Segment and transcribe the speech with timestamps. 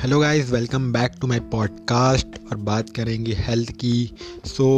[0.00, 4.10] Hello guys welcome back to my podcast और बात करेंगे हेल्थ की।
[4.46, 4.68] So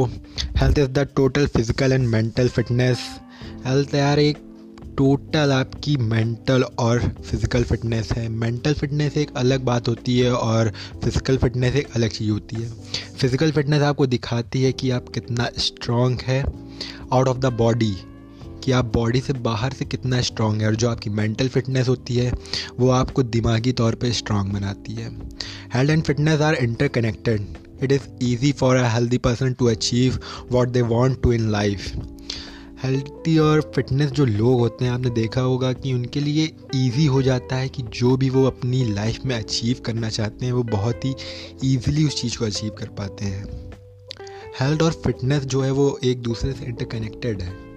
[0.56, 2.98] health is the total physical and mental fitness
[3.66, 4.38] health यार एक
[4.98, 10.72] टोटल आपकी मेंटल और फ़िज़िकल फिटनेस है। मेंटल फिटनेस एक अलग बात होती है और
[11.04, 12.68] फ़िज़िकल फिटनेस एक अलग चीज़ होती है।
[13.12, 16.42] फ़िज़िकल फिटनेस आपको दिखाती है कि आप कितना स्ट्रॉन्ग है।
[17.12, 17.96] आउट ऑफ़ द बॉडी
[18.64, 22.16] कि आप बॉडी से बाहर से कितना स्ट्रांग है और जो आपकी मेंटल फिटनेस होती
[22.16, 22.32] है,
[22.80, 25.10] वो आपको दिमागी तौर पे स्ट्रांग बनाती है।
[25.74, 27.46] Health and fitness are interconnected
[27.82, 30.18] it is easy for a healthy person to achieve
[30.52, 31.92] what they want to in life
[32.84, 37.22] healthy और फिटनेस जो लोग होते हैं, आपने देखा होगा कि उनके लिए इजी हो
[37.22, 41.04] जाता है कि जो भी वो अपनी लाइफ में अचीव करना चाहते हैं, वो बहुत
[41.04, 41.14] ही
[41.64, 43.72] ईजिली उस चीज़ को अचीव कर पाते हैं।
[44.60, 47.71] हेल्थ और फिटनेस जो है, वो एक दूसरे से इंटरकनेक्टेड है।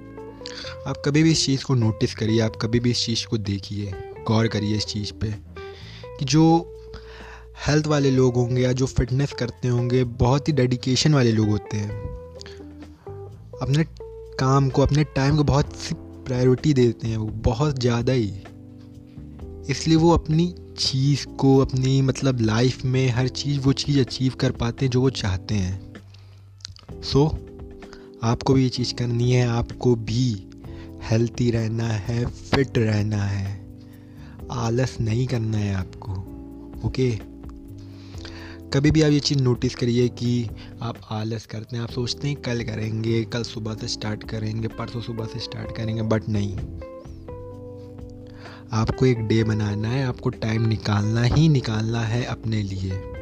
[0.87, 3.93] आप कभी भी इस चीज़ को नोटिस करिए आप कभी भी इस चीज़ को देखिए
[4.27, 5.31] गौर करिए इस चीज़ पे
[6.19, 6.43] कि जो
[7.67, 11.77] हेल्थ वाले लोग होंगे या जो फिटनेस करते होंगे बहुत ही डेडिकेशन वाले लोग होते
[11.77, 11.89] हैं।
[13.61, 13.83] अपने
[14.39, 18.31] काम को अपने टाइम को बहुत सी प्रायोरिटी देते हैं वो बहुत ज़्यादा ही।
[19.69, 24.51] इसलिए वो अपनी चीज़ को अपनी मतलब लाइफ में हर चीज़ वो चीज़ अचीव कर
[24.51, 25.93] पाते हैं जो वो चाहते हैं।
[27.01, 27.35] सो so,
[28.23, 30.47] आपको भी ये चीज़ करनी है आपको भी
[31.09, 33.65] हेल्थी रहना है, फिट रहना है।
[34.51, 36.11] आलस नहीं करना है आपको,
[36.87, 37.11] ओके?
[38.73, 40.49] कभी भी आप ये चीज़ नोटिस करिए कि
[40.81, 45.01] आप आलस करते हैं। आप सोचते हैं कल करेंगे, कल सुबह से स्टार्ट करेंगे, परसों
[45.01, 46.57] सुबह से स्टार्ट करेंगे, बट नहीं।
[48.71, 53.14] आपको एक डे बनाना है, आपको टाइम निकालना ही निकालना है अपने लिए।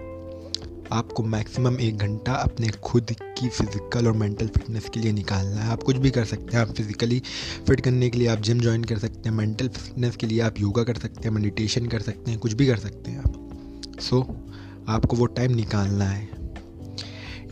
[0.92, 5.72] आपको मैक्सिमम एक घंटा अपने खुद की फ़िज़िकल और मेंटल फिटनेस के लिए निकालना है।
[5.72, 7.22] आप कुछ भी कर सकते हैं आप फिज़िकली
[7.68, 10.60] फिट करने के लिए आप जिम ज्वाइन कर सकते हैं मेंटल फिटनेस के लिए आप
[10.60, 14.20] योगा कर सकते हैं मेडिटेशन कर सकते हैं कुछ भी कर सकते हैं आप। सो
[14.20, 16.30] so, आपको वो टाइम निकालना है।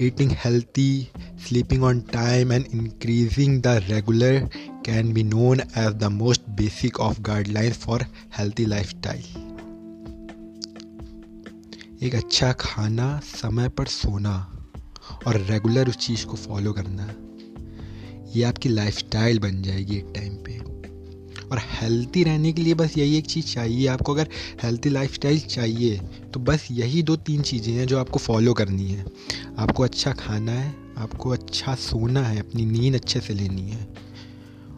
[0.01, 1.07] Eating healthy
[1.47, 4.39] sleeping on time and increasing the regular
[4.85, 8.05] can be known as the most basic of guidelines for
[8.37, 9.50] healthy lifestyle
[12.03, 14.63] एक अच्छा खाना समय पर सोना
[15.27, 17.03] और रेगुलर उस चीज़ को फॉलो करना
[18.35, 20.57] ये आपकी लाइफस्टाइल बन जाएगी एक टाइम पे।
[21.47, 24.29] और हेल्थी रहने के लिए बस यही एक चीज़ चाहिए आपको अगर
[24.63, 25.97] हेल्थी लाइफस्टाइल चाहिए
[26.33, 29.05] तो बस यही दो तीन चीज़ें हैं जो आपको फॉलो करनी है।
[29.57, 33.87] आपको अच्छा खाना है आपको अच्छा सोना है अपनी नींद अच्छे से लेनी है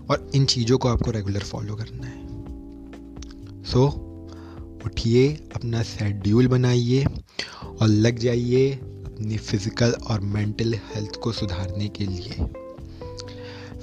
[0.10, 2.22] और इन चीज़ों को आपको रेगुलर फॉलो करना है।
[3.64, 4.13] सो so,
[4.86, 7.06] उठिए, अपना शेड्यूल बनाइए
[7.82, 12.46] और लग जाइए अपनी फ़िज़िकल और मेंटल हेल्थ को सुधारने के लिए।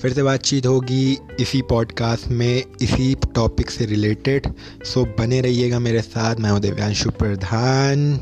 [0.02, 4.46] फिर से बातचीत होगी इसी पॉडकास्ट में, इसी टॉपिक से रिलेटेड
[4.84, 8.16] सो बने रहिएगा मेरे साथ। मैं हूँ Divyanshu Pradhan.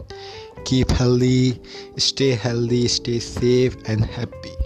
[0.69, 1.61] Keep healthy
[1.99, 4.58] stay healthy stay safe and happy